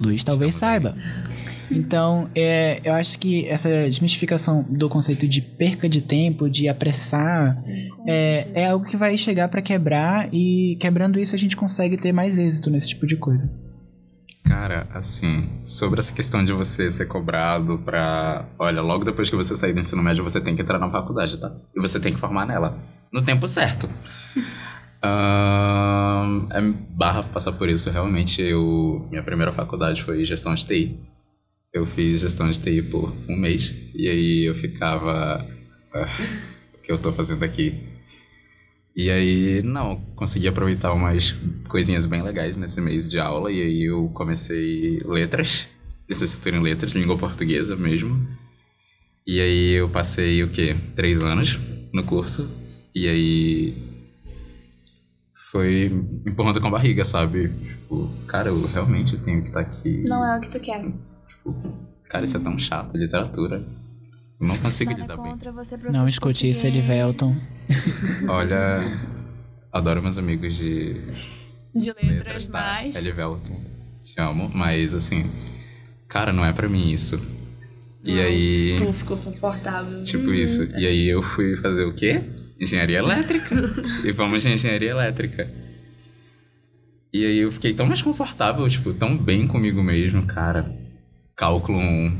[0.00, 1.39] Luiz talvez Estamos aí.
[1.70, 7.48] Então, é, eu acho que essa desmistificação do conceito de perca de tempo, de apressar,
[8.06, 12.12] é, é algo que vai chegar pra quebrar e quebrando isso a gente consegue ter
[12.12, 13.48] mais êxito nesse tipo de coisa.
[14.50, 18.44] Cara, assim, sobre essa questão de você ser cobrado pra.
[18.58, 21.38] Olha, logo depois que você sair do ensino médio, você tem que entrar na faculdade,
[21.38, 21.52] tá?
[21.72, 22.76] E você tem que formar nela.
[23.12, 23.88] No tempo certo.
[25.02, 27.90] Ahn, é barra passar por isso.
[27.90, 29.06] Realmente, eu.
[29.08, 30.98] Minha primeira faculdade foi gestão de TI.
[31.72, 33.74] Eu fiz gestão de TI por um mês.
[33.94, 35.46] E aí eu ficava.
[35.92, 36.08] "Ah,
[36.74, 37.74] o que eu tô fazendo aqui?
[38.96, 41.30] E aí, não, consegui aproveitar umas
[41.68, 43.50] coisinhas bem legais nesse mês de aula.
[43.52, 45.68] E aí eu comecei letras,
[46.08, 48.20] licenciatura em letras, língua portuguesa mesmo.
[49.26, 50.76] E aí eu passei o quê?
[50.96, 51.58] Três anos
[51.92, 52.50] no curso.
[52.94, 53.74] E aí.
[55.52, 55.86] Foi
[56.26, 57.48] empurrando com a barriga, sabe?
[57.48, 60.02] Tipo, cara, eu realmente tenho que estar aqui.
[60.04, 60.84] Não é o que tu quer.
[62.08, 63.64] Cara, isso é tão chato, literatura.
[64.40, 65.52] Eu não consigo Nada lidar bem.
[65.54, 66.66] você, Não escute isso.
[66.66, 67.36] Elivelton.
[68.28, 68.98] Olha,
[69.72, 70.94] adoro meus amigos de
[71.74, 72.58] De letras, letras, tá?
[72.60, 72.96] mas...
[72.96, 73.60] Elivelton,
[74.02, 75.30] te amo, mas assim,
[76.08, 77.20] cara, não é pra mim isso.
[78.02, 80.02] E Não, aí, Tu ficou confortável.
[80.04, 80.64] tipo isso.
[80.76, 82.22] E aí eu fui fazer o quê?
[82.58, 83.54] Engenharia elétrica.
[84.04, 85.50] e vamos de engenharia elétrica.
[87.12, 90.72] E aí eu fiquei tão mais confortável, tipo, tão bem comigo mesmo, cara.
[91.40, 92.18] Cálculo 1,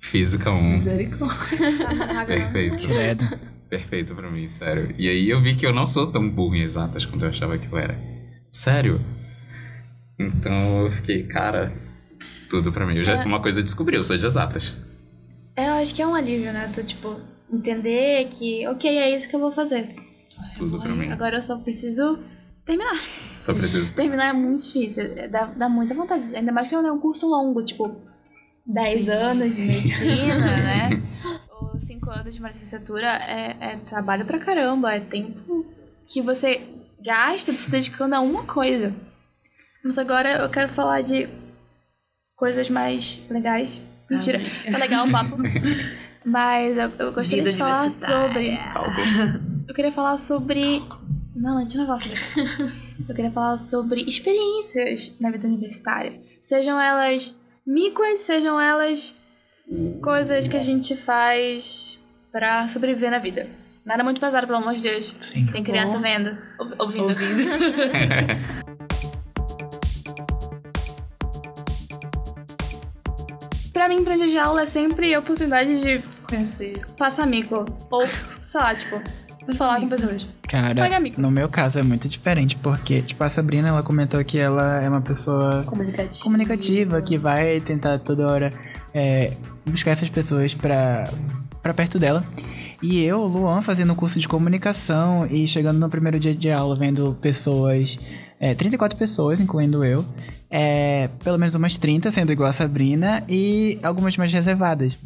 [0.00, 0.78] física 1.
[0.78, 2.24] Misericórdia.
[2.26, 2.86] Perfeito.
[2.88, 3.38] Credo.
[3.68, 4.94] Perfeito pra mim, sério.
[4.98, 7.58] E aí eu vi que eu não sou tão burro em exatas quanto eu achava
[7.58, 7.98] que eu era.
[8.50, 8.98] Sério.
[10.18, 11.70] Então eu fiquei, cara,
[12.48, 12.96] tudo pra mim.
[12.96, 13.24] Eu já, É.
[13.26, 15.06] uma coisa eu descobri, eu sou de exatas.
[15.54, 16.70] É, eu acho que é um alívio, né?
[16.74, 17.20] Tu, tipo,
[17.52, 19.94] entender que, ok, é isso que eu vou fazer.
[20.56, 21.10] Tudo pra mim.
[21.12, 22.18] Agora eu só preciso
[22.64, 22.96] terminar.
[22.96, 24.00] Só preciso ter.
[24.08, 26.34] Terminar é muito difícil, é- dá, dá muita vontade.
[26.34, 28.08] Ainda mais que é um curso longo, tipo,
[28.66, 29.10] 10 Sim.
[29.10, 31.02] anos de medicina, né?
[31.60, 35.66] Ou 5 anos de uma licenciatura é, é trabalho pra caramba, é tempo
[36.06, 36.66] que você
[37.02, 38.92] gasta se dedicando a uma coisa.
[39.82, 41.28] Mas agora eu quero falar de
[42.36, 43.80] coisas mais legais.
[44.08, 45.36] Mentira, tá legal o papo.
[46.24, 48.56] Mas eu, eu gostaria Vida de falar sobre.
[48.72, 49.40] Calma.
[49.66, 50.82] Eu queria falar sobre.
[51.34, 52.72] Não, a gente não vai falar sobre.
[53.08, 56.20] Eu queria falar sobre experiências na vida universitária.
[56.42, 57.39] Sejam elas
[57.74, 59.16] micas, sejam elas
[60.02, 61.98] coisas que a gente faz
[62.32, 63.46] pra sobreviver na vida.
[63.84, 65.14] Nada muito pesado, pelo amor de Deus.
[65.20, 65.46] Sim.
[65.46, 66.00] Tem criança Bom.
[66.02, 67.08] vendo, ou- ouvindo.
[67.10, 67.44] Ouvindo.
[73.72, 76.84] Pra mim, pra de aula é sempre a oportunidade de Conhecer.
[76.96, 77.64] passar mico.
[77.90, 79.00] Ou, sei lá, tipo,
[79.56, 80.26] falar com pessoas.
[80.42, 84.80] Cara, no meu caso é muito diferente, porque, tipo, a Sabrina, ela comentou que ela
[84.82, 86.24] é uma pessoa Comunicativo.
[86.24, 88.52] comunicativa, que vai tentar toda hora
[88.94, 89.32] é,
[89.66, 91.04] buscar essas pessoas pra,
[91.62, 92.24] pra perto dela.
[92.82, 97.16] E eu, Luan, fazendo curso de comunicação e chegando no primeiro dia de aula, vendo
[97.20, 97.98] pessoas,
[98.38, 100.04] é, 34 pessoas, incluindo eu,
[100.50, 104.98] é, pelo menos umas 30, sendo igual a Sabrina, e algumas mais reservadas.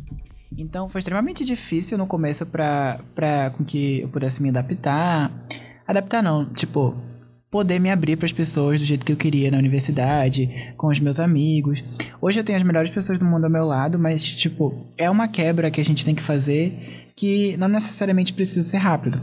[0.57, 3.01] Então foi extremamente difícil no começo pra,
[3.57, 5.31] com que eu pudesse me adaptar.
[5.87, 6.95] Adaptar não, tipo,
[7.51, 10.99] poder me abrir para as pessoas do jeito que eu queria na universidade, com os
[10.99, 11.85] meus amigos.
[12.21, 15.29] Hoje eu tenho as melhores pessoas do mundo ao meu lado, mas, tipo, é uma
[15.29, 19.21] quebra que a gente tem que fazer que não necessariamente precisa ser rápido.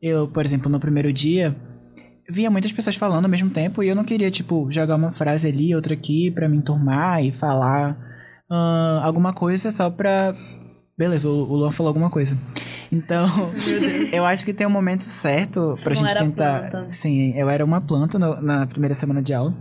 [0.00, 1.56] Eu, por exemplo, no primeiro dia,
[2.28, 5.48] via muitas pessoas falando ao mesmo tempo e eu não queria, tipo, jogar uma frase
[5.48, 7.92] ali, outra aqui para me enturmar e falar
[8.50, 10.34] uh, alguma coisa só pra.
[10.96, 12.36] Beleza, o, o Luan falou alguma coisa.
[12.90, 13.26] Então,
[14.12, 16.70] eu acho que tem um momento certo pra Não gente era tentar.
[16.70, 16.90] planta.
[16.90, 19.54] Sim, eu era uma planta no- na primeira semana de aula.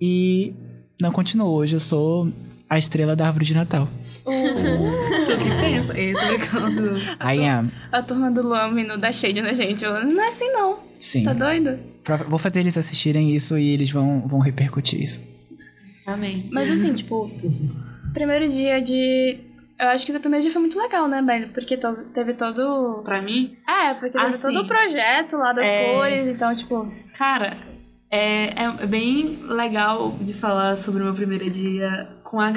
[0.00, 0.52] E
[1.00, 1.56] não continuou.
[1.56, 2.32] Hoje eu sou
[2.68, 3.88] a estrela da árvore de Natal.
[4.24, 5.98] Tu que pensa?
[5.98, 6.98] Eu tô brincando.
[6.98, 7.70] I am.
[7.92, 9.84] A turma do Luan vindo da shade na gente.
[9.84, 10.78] Eu, não é assim não.
[11.00, 11.24] Sim.
[11.24, 11.78] Tá doido?
[12.28, 15.20] Vou fazer eles assistirem isso e eles vão, vão repercutir isso.
[16.06, 16.48] Amém.
[16.50, 17.30] Mas assim, tipo,
[18.12, 19.38] primeiro dia de.
[19.80, 21.48] Eu acho que o primeiro dia foi muito legal, né, velho?
[21.50, 23.02] Porque to- teve todo.
[23.04, 25.92] Pra mim, É, porque teve Ah, todo o projeto lá das É.
[25.94, 26.92] cores, então, tipo.
[27.16, 27.56] Cara,
[28.10, 32.52] é, é bem legal de falar sobre o meu primeiro dia com, a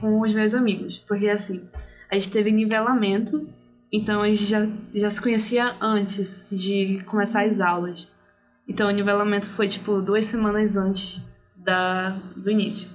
[0.00, 0.98] com os meus amigos.
[1.08, 1.68] Porque assim,
[2.10, 3.48] a gente teve nivelamento,
[3.92, 8.14] então a gente já, já se conhecia antes de começar as aulas.
[8.68, 11.20] Então o nivelamento foi tipo duas semanas antes
[11.56, 12.88] da, do início.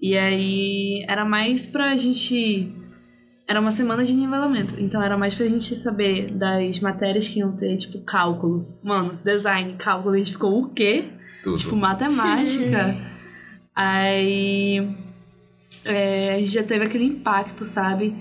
[0.00, 2.72] E aí era mais pra gente.
[3.46, 7.52] Era uma semana de nivelamento, então era mais pra gente saber das matérias que iam
[7.52, 8.66] ter, tipo, cálculo.
[8.82, 11.04] Mano, design, cálculo, a gente ficou o quê?
[11.42, 11.58] Tudo.
[11.58, 12.96] Tipo, matemática.
[13.74, 14.96] Aí.
[15.84, 18.16] é, a gente já teve aquele impacto, sabe?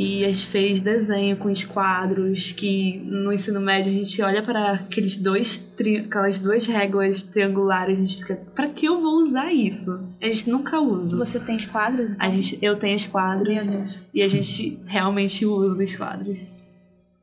[0.00, 4.74] E a gente fez desenho com esquadros, que no ensino médio a gente olha para
[4.74, 9.14] aqueles dois, tri- aquelas duas réguas triangulares e a gente fica, pra que eu vou
[9.20, 10.00] usar isso?
[10.22, 11.16] A gente nunca usa.
[11.16, 12.12] Você tem os quadros?
[12.20, 13.66] A gente, eu tenho esquadros
[14.14, 16.46] e a gente realmente usa os quadros.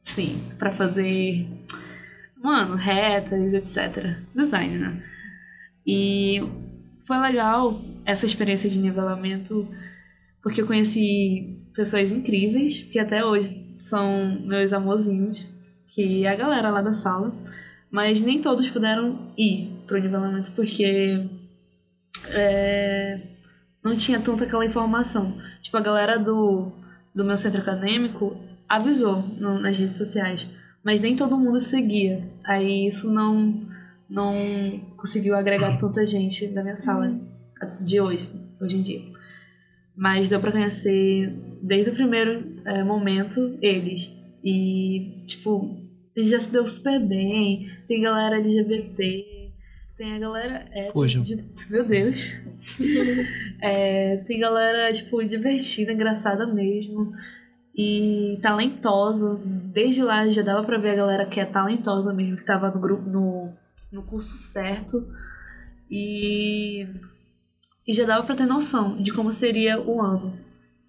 [0.03, 1.47] Sim, pra fazer,
[2.43, 4.17] mano, retas, etc.
[4.35, 5.01] Design, né?
[5.87, 6.43] E
[7.07, 9.65] foi legal essa experiência de nivelamento,
[10.43, 15.45] porque eu conheci pessoas incríveis, que até hoje são meus amorzinhos,
[15.87, 17.33] que é a galera lá da sala,
[17.91, 21.27] mas nem todos puderam ir pro nivelamento, porque
[22.29, 23.19] é,
[23.83, 25.37] não tinha tanta aquela informação.
[25.61, 26.71] Tipo, a galera do,
[27.13, 28.35] do meu centro acadêmico
[28.67, 30.45] avisou no- nas redes sociais,
[30.83, 32.23] mas nem todo mundo seguia.
[32.43, 33.61] Aí isso não,
[34.09, 34.33] não
[34.97, 37.13] conseguiu agregar tanta gente da minha sala
[37.79, 39.14] de hoje, hoje em dia.
[39.97, 44.11] Mas deu pra conhecer desde o primeiro é, momento eles.
[44.43, 45.77] E, tipo,
[46.17, 47.69] já se deu super bem.
[47.87, 49.51] Tem galera LGBT,
[49.97, 50.67] tem a galera.
[50.71, 51.23] É, Fujam.
[51.23, 52.33] de- meu Deus.
[53.61, 57.11] É, tem galera, tipo, divertida, engraçada mesmo.
[57.75, 59.39] E talentosa.
[59.73, 62.79] Desde lá já dava pra ver a galera que é talentosa mesmo, que tava no
[62.79, 63.49] grupo, no,
[63.91, 65.07] no curso certo.
[65.89, 66.87] E,
[67.87, 70.33] e já dava pra ter noção de como seria o ano.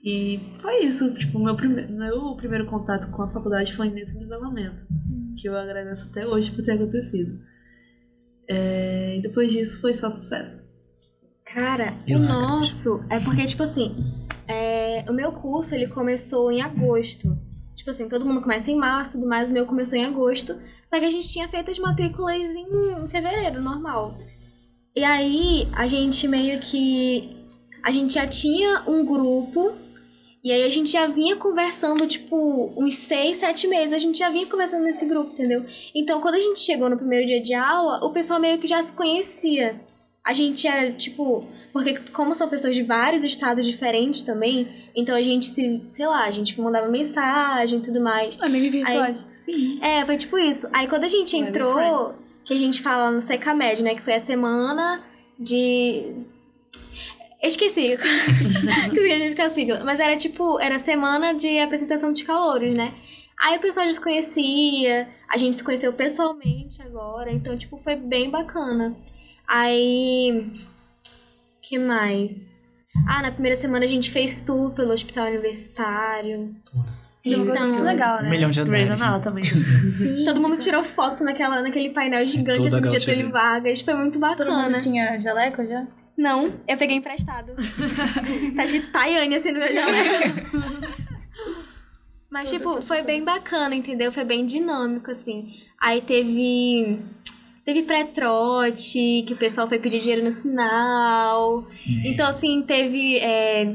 [0.02, 1.12] E foi isso.
[1.14, 4.86] Tipo, meu, prime meu primeiro contato com a faculdade foi nesse nivelamento.
[5.36, 7.40] Que eu agradeço até hoje por ter acontecido.
[8.48, 10.64] É, e depois disso foi só sucesso.
[11.44, 13.94] Cara, Eu o nosso é porque, tipo assim,
[14.48, 17.36] é, o meu curso ele começou em agosto.
[17.74, 20.54] Tipo assim, todo mundo começa em março, tudo mais, o meu começou em agosto.
[20.86, 24.16] Só que a gente tinha feito as matrículas em fevereiro, normal.
[24.96, 27.36] E aí, a gente meio que.
[27.82, 29.74] A gente já tinha um grupo.
[30.42, 33.92] E aí a gente já vinha conversando, tipo, uns seis, sete meses.
[33.92, 35.66] A gente já vinha conversando nesse grupo, entendeu?
[35.94, 38.80] Então, quando a gente chegou no primeiro dia de aula, o pessoal meio que já
[38.80, 39.78] se conhecia.
[40.24, 41.46] A gente era, tipo.
[41.72, 45.82] Porque, como são pessoas de vários estados diferentes também, então a gente se.
[45.90, 48.40] Sei lá, a gente mandava mensagem e tudo mais.
[48.40, 49.18] Amigos virtuais.
[49.32, 49.78] Sim.
[49.82, 50.66] É, foi tipo isso.
[50.72, 52.35] Aí quando a gente entrou, Friends.
[52.46, 53.94] Que a gente fala no Secamed, né?
[53.94, 55.04] Que foi a semana
[55.38, 56.24] de.
[57.42, 57.96] Eu esqueci.
[58.90, 59.84] que significa a sigla.
[59.84, 62.94] Mas era tipo, era semana de apresentação de calouros, né?
[63.38, 67.94] Aí o pessoal já se conhecia, a gente se conheceu pessoalmente agora, então, tipo, foi
[67.94, 68.96] bem bacana.
[69.46, 70.50] Aí.
[71.62, 72.74] que mais?
[73.06, 76.56] Ah, na primeira semana a gente fez tour pelo hospital universitário.
[77.34, 78.28] Então, muito legal, né?
[78.28, 79.00] Um milhão de Grey's andares.
[79.00, 79.06] né?
[79.08, 79.42] Anatomy.
[79.90, 83.00] Sim, todo mundo tirou foto naquela, naquele painel gigante assim, a de Gautier.
[83.02, 83.80] Getúlio Vargas.
[83.80, 84.62] Foi muito Todo bacana.
[84.70, 85.86] mundo tinha jaleco já?
[86.16, 87.52] Não, eu peguei emprestado.
[88.56, 90.96] tá escrito Tayane assim no meu jaleco.
[92.30, 94.12] Mas, tipo, foi bem bacana, entendeu?
[94.12, 95.54] Foi bem dinâmico, assim.
[95.80, 96.98] Aí teve.
[97.64, 101.66] Teve pré-trote, que o pessoal foi pedir dinheiro no sinal.
[102.04, 103.18] Então, assim, teve.
[103.18, 103.74] é,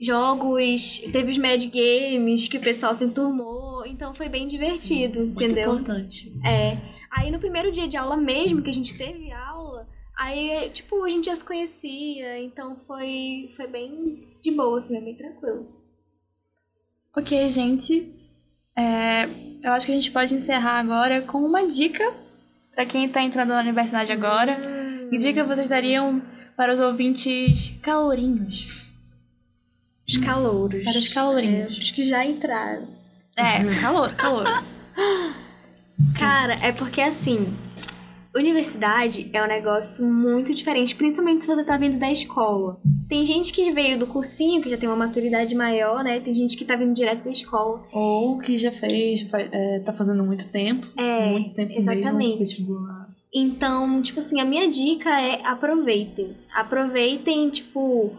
[0.00, 5.42] jogos, teve os Mad Games que o pessoal se enturmou, então foi bem divertido, Muito
[5.42, 5.74] entendeu?
[5.74, 6.32] importante.
[6.44, 6.78] É.
[7.10, 9.86] Aí no primeiro dia de aula mesmo, que a gente teve aula,
[10.18, 15.14] aí, tipo, a gente já se conhecia, então foi, foi bem de boa, assim, bem
[15.14, 15.66] tranquilo.
[17.16, 18.12] Ok, gente.
[18.76, 19.26] É,
[19.62, 22.12] eu acho que a gente pode encerrar agora com uma dica
[22.74, 25.06] para quem tá entrando na universidade agora.
[25.08, 26.20] Que dica vocês dariam
[26.56, 28.83] para os ouvintes calourinhos?
[30.06, 30.84] Os calouros.
[30.84, 31.76] Para os calourinhos.
[31.76, 32.88] É, os que já entraram.
[33.36, 34.44] É, calor, calor.
[36.18, 37.56] Cara, é porque assim,
[38.34, 42.80] universidade é um negócio muito diferente, principalmente se você tá vindo da escola.
[43.08, 46.18] Tem gente que veio do cursinho, que já tem uma maturidade maior, né?
[46.20, 47.86] Tem gente que tá vindo direto da escola.
[47.92, 50.86] Ou que já fez, é, tá fazendo muito tempo.
[50.96, 52.38] É, muito tempo exatamente.
[52.38, 53.04] mesmo.
[53.32, 56.36] Então, tipo assim, a minha dica é aproveitem.
[56.52, 58.12] Aproveitem, tipo,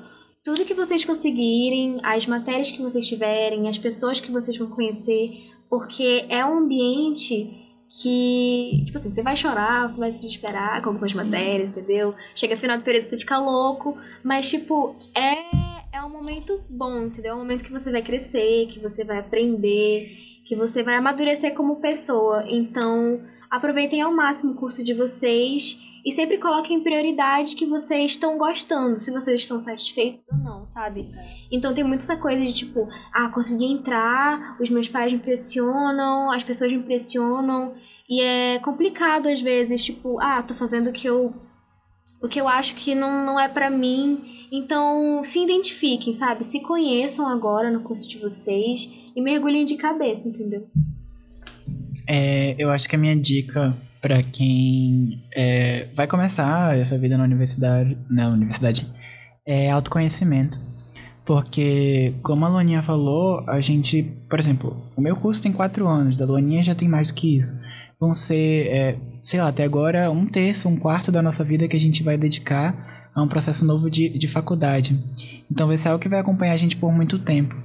[0.45, 5.51] tudo que vocês conseguirem, as matérias que vocês tiverem, as pessoas que vocês vão conhecer,
[5.67, 10.89] porque é um ambiente que, tipo assim, você vai chorar, você vai se desesperar com
[10.89, 11.17] algumas Sim.
[11.17, 12.13] matérias, entendeu?
[12.35, 17.31] Chega final do período você fica louco, mas, tipo, é, é um momento bom, entendeu?
[17.31, 21.55] É um momento que você vai crescer, que você vai aprender, que você vai amadurecer
[21.55, 22.45] como pessoa.
[22.47, 28.37] Então, aproveitem ao máximo o curso de vocês e sempre coloquem prioridade que vocês estão
[28.37, 31.09] gostando, se vocês estão satisfeitos ou não, sabe?
[31.51, 36.31] Então tem muito essa coisa de tipo, ah, consegui entrar, os meus pais me impressionam,
[36.31, 37.73] as pessoas me impressionam,
[38.07, 41.33] e é complicado às vezes, tipo, ah, tô fazendo o que eu
[42.21, 44.47] o que eu acho que não, não é pra mim.
[44.51, 46.43] Então, se identifiquem, sabe?
[46.43, 50.67] Se conheçam agora no curso de vocês e mergulhem de cabeça, entendeu?
[52.07, 57.23] É, eu acho que a minha dica para quem é, vai começar essa vida na
[57.23, 58.85] universidade, na universidade
[59.45, 60.59] é autoconhecimento.
[61.25, 66.17] Porque, como a Luaninha falou, a gente, por exemplo, o meu curso tem quatro anos,
[66.17, 67.59] da Luaninha já tem mais do que isso.
[67.99, 71.75] Vão ser, é, sei lá, até agora um terço, um quarto da nossa vida que
[71.75, 74.95] a gente vai dedicar a um processo novo de, de faculdade.
[75.49, 77.55] Então vai ser algo que vai acompanhar a gente por muito tempo.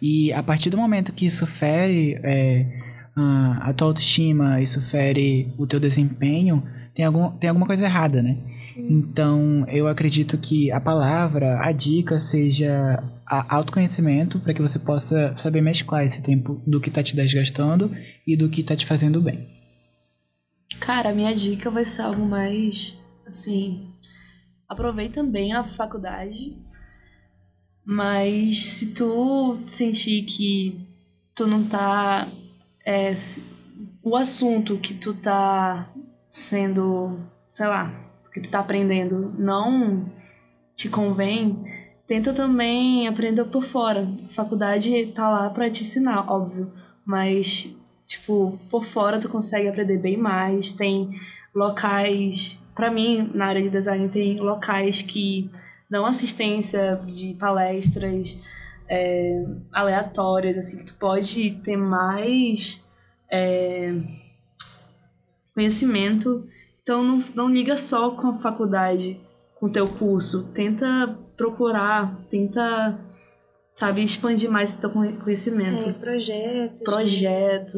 [0.00, 2.66] E a partir do momento que isso fere é,
[3.16, 6.62] a, a tua autoestima, isso fere o teu desempenho,
[6.94, 8.36] tem, algum, tem alguma coisa errada, né?
[8.76, 15.36] Então, eu acredito que a palavra, a dica seja a autoconhecimento para que você possa
[15.36, 17.94] saber mesclar esse tempo do que tá te desgastando
[18.26, 19.46] e do que tá te fazendo bem.
[20.80, 23.88] Cara, a minha dica vai ser algo mais assim.
[24.68, 26.56] Aproveita bem a faculdade,
[27.84, 30.80] mas se tu sentir que
[31.34, 32.28] tu não tá.
[32.84, 33.14] É,
[34.02, 35.86] o assunto que tu tá
[36.30, 37.18] sendo,
[37.50, 37.92] sei lá,
[38.32, 40.10] que tu tá aprendendo não
[40.74, 41.64] te convém,
[42.06, 44.08] tenta também aprender por fora.
[44.30, 46.72] A faculdade tá lá pra te ensinar, óbvio,
[47.04, 47.74] mas
[48.06, 51.10] tipo, por fora tu consegue aprender bem mais, tem
[51.54, 55.50] locais, pra mim, na área de design tem locais que
[55.88, 58.36] dão assistência de palestras
[58.94, 62.84] é, aleatórias, assim, que tu pode ter mais
[63.30, 63.94] é,
[65.54, 66.46] conhecimento.
[66.82, 69.18] Então não, não liga só com a faculdade,
[69.58, 70.50] com o teu curso.
[70.52, 72.98] Tenta procurar, tenta,
[73.70, 75.88] sabe, expandir mais o teu conhe- conhecimento.
[75.88, 76.82] É, projetos.
[76.82, 77.74] Projetos.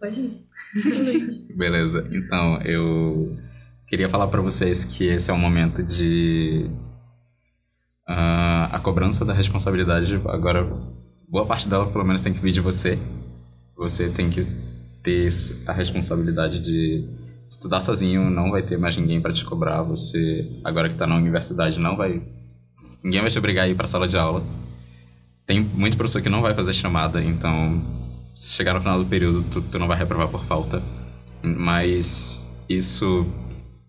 [0.00, 0.46] Pode ir.
[1.54, 3.36] Beleza, então eu
[3.86, 6.70] queria falar pra vocês que esse é o momento de.
[8.06, 10.20] Ah, a cobrança da responsabilidade.
[10.26, 10.64] Agora,
[11.28, 12.98] boa parte dela, pelo menos, tem que vir de você.
[13.76, 14.46] Você tem que
[15.02, 15.28] ter
[15.66, 17.04] a responsabilidade de
[17.48, 19.82] estudar sozinho, não vai ter mais ninguém pra te cobrar.
[19.82, 22.22] Você, agora que tá na universidade, não vai.
[23.02, 24.42] Ninguém vai te obrigar a ir pra sala de aula.
[25.46, 27.80] Tem muito professor que não vai fazer chamada, então
[28.34, 30.82] se chegar no final do período, tu, tu não vai reprovar por falta.
[31.42, 33.26] Mas isso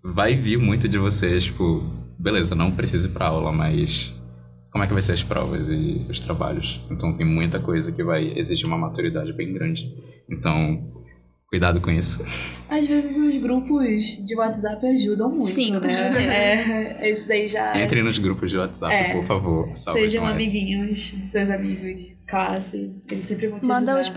[0.04, 1.84] vai vir muito de você, tipo,
[2.18, 4.14] beleza, não precisa ir pra aula, mas
[4.72, 6.80] como é que vai ser as provas e os trabalhos?
[6.90, 9.94] Então tem muita coisa que vai exigir uma maturidade bem grande.
[10.30, 10.97] Então,
[11.50, 12.26] cuidado com isso.
[12.70, 15.82] Às vezes os grupos de WhatsApp ajudam muito, Sim, né?
[15.82, 16.20] certeza.
[16.74, 19.14] É, esse daí já Entre nos grupos de WhatsApp, É.
[19.14, 19.70] por favor.
[19.74, 20.44] Salve sejam demais.
[20.44, 22.92] amiguinhos dos seus amigos de classe.
[23.10, 24.02] Eles sempre vão te Manda ajudar.
[24.02, 24.10] os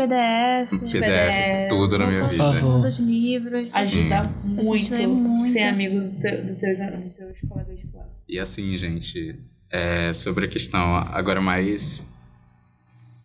[0.73, 2.43] PDFs, PDF, tudo na minha Por vida.
[2.53, 2.73] favor.
[2.79, 3.75] manda os livros.
[3.77, 4.49] Ajuda Sim.
[4.49, 5.45] muito, muito.
[5.53, 8.25] ser amigo do teu- dos teus, dos teus colegas de classe.
[8.29, 9.37] E assim, gente,
[9.71, 12.03] é, sobre a questão agora mais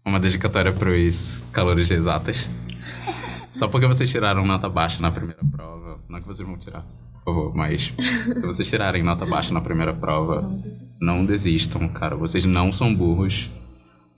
[0.06, 2.48] uma dedicatória para os calores de exatas.
[3.56, 6.86] Só porque vocês tiraram nota baixa na primeira prova, não é que vocês vão tirar.
[7.24, 7.56] favor.
[7.56, 7.94] Mas
[8.36, 10.52] se vocês tirarem nota baixa na primeira prova,
[11.00, 12.18] não desistam, cara.
[12.18, 13.50] Vocês não são burros.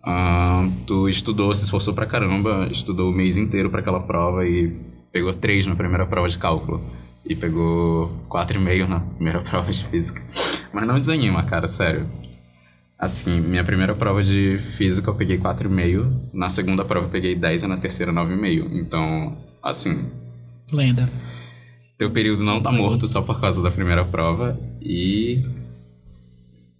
[0.04, 4.76] Ah, tu estudou, se esforçou pra caramba, estudou o mês inteiro pra aquela prova e
[5.12, 6.84] pegou três na primeira prova de cálculo.
[7.24, 10.24] E pegou quatro e meio na primeira prova de física.
[10.74, 12.08] Mas não desanima, cara, sério.
[13.00, 17.64] Assim, minha primeira prova de física eu peguei 4,5, na segunda prova eu peguei 10
[17.64, 18.70] e na terceira 9,5.
[18.74, 20.10] Então, assim,
[20.74, 21.08] Lenda.
[21.98, 25.45] teu período não tá morto só por causa da primeira prova e.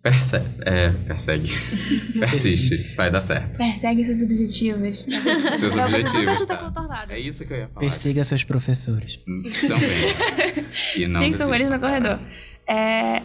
[0.01, 0.47] Persegue.
[0.61, 1.51] É, persegue.
[2.20, 2.95] Persiste.
[2.95, 3.57] Vai dar certo.
[3.57, 5.05] Persegue seus objetivos.
[5.05, 6.45] Teus Tá objetivos.
[6.45, 6.63] tá Tá?
[6.63, 7.11] contornado.
[7.11, 7.82] É isso que eu ia falar.
[7.82, 9.20] Persiga seus professores.
[9.68, 10.65] Também.
[10.95, 12.20] E não Tem que tomar eles no corredor.
[12.68, 13.22] É,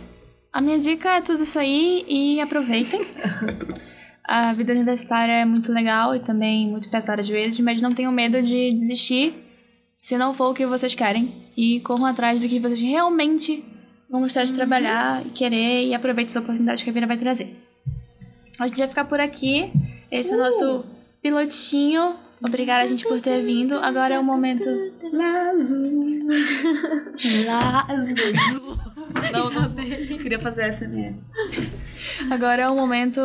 [0.52, 3.00] a minha dica é tudo isso aí e aproveitem.
[3.00, 3.74] É tudo.
[4.24, 8.12] A vida universitária é muito legal e também muito pesada às vezes, mas não tenham
[8.12, 9.34] medo de desistir
[9.98, 11.32] se não for o que vocês querem.
[11.56, 13.64] E corram atrás do que vocês realmente
[14.08, 17.56] vão gostar de trabalhar e querer e aproveitem as oportunidades que a vida vai trazer.
[18.60, 19.72] A gente vai ficar por aqui.
[20.10, 20.84] Esse é o nosso
[21.22, 22.14] pilotinho.
[22.44, 23.76] Obrigada, gente, por ter vindo.
[23.76, 24.64] Agora é o momento.
[29.32, 29.74] Não, não.
[29.74, 31.14] Queria fazer SMR.
[32.30, 33.20] Agora é o momento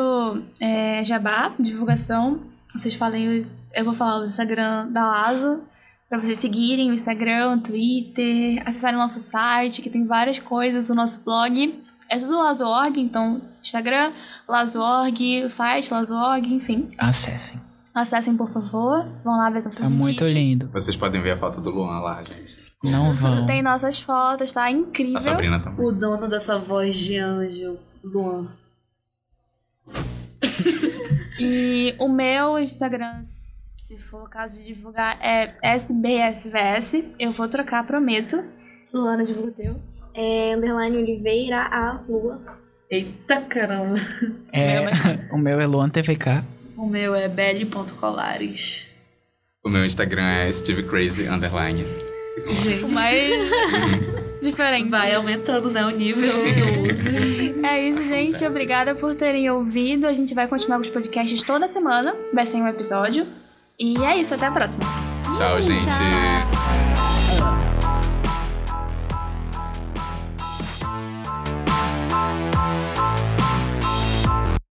[0.60, 2.42] é, jabá, divulgação.
[2.74, 5.62] Vocês falem, eu vou falar o Instagram da Lazo,
[6.10, 10.90] pra vocês seguirem o Instagram, o Twitter, acessarem o nosso site, que tem várias coisas,
[10.90, 11.84] o nosso blog.
[12.10, 14.12] É tudo Lazo.org, então Instagram,
[14.48, 16.88] Lazo.org, o site Lazo.org, enfim.
[16.98, 17.60] Acessem.
[17.94, 19.06] Acessem, por favor.
[19.24, 20.46] Vão lá ver as nossas Tá muito notícias.
[20.46, 20.68] lindo.
[20.72, 22.67] Vocês podem ver a foto do Luan lá, gente.
[22.84, 23.46] Não vão.
[23.46, 24.70] Tem nossas fotos, tá?
[24.70, 25.18] Incrível.
[25.18, 25.86] A Sabrina também.
[25.86, 28.48] O dono dessa voz de anjo, Luan.
[31.40, 37.04] E o meu Instagram, se for o caso de divulgar, é SBSVS.
[37.20, 38.44] Eu vou trocar, prometo.
[38.92, 39.82] Luana, divulga o teu.
[40.16, 42.42] É underline Oliveira, a lua.
[42.90, 43.94] Eita caramba.
[44.52, 44.80] É,
[45.32, 46.44] O meu é é Luan TVK.
[46.76, 48.90] O meu é belly.colares.
[49.64, 50.84] O meu Instagram é Steve
[52.62, 53.50] Gente, mais
[54.42, 54.90] diferente.
[54.90, 57.66] vai aumentando, né, o nível do uso.
[57.66, 58.46] É isso, gente.
[58.46, 60.06] Obrigada por terem ouvido.
[60.06, 62.16] A gente vai continuar com os podcasts toda semana.
[62.34, 63.26] Vai ser um episódio.
[63.80, 64.84] E é isso, até a próxima.
[65.38, 65.86] Tchau, gente.
[65.86, 66.77] Tchau.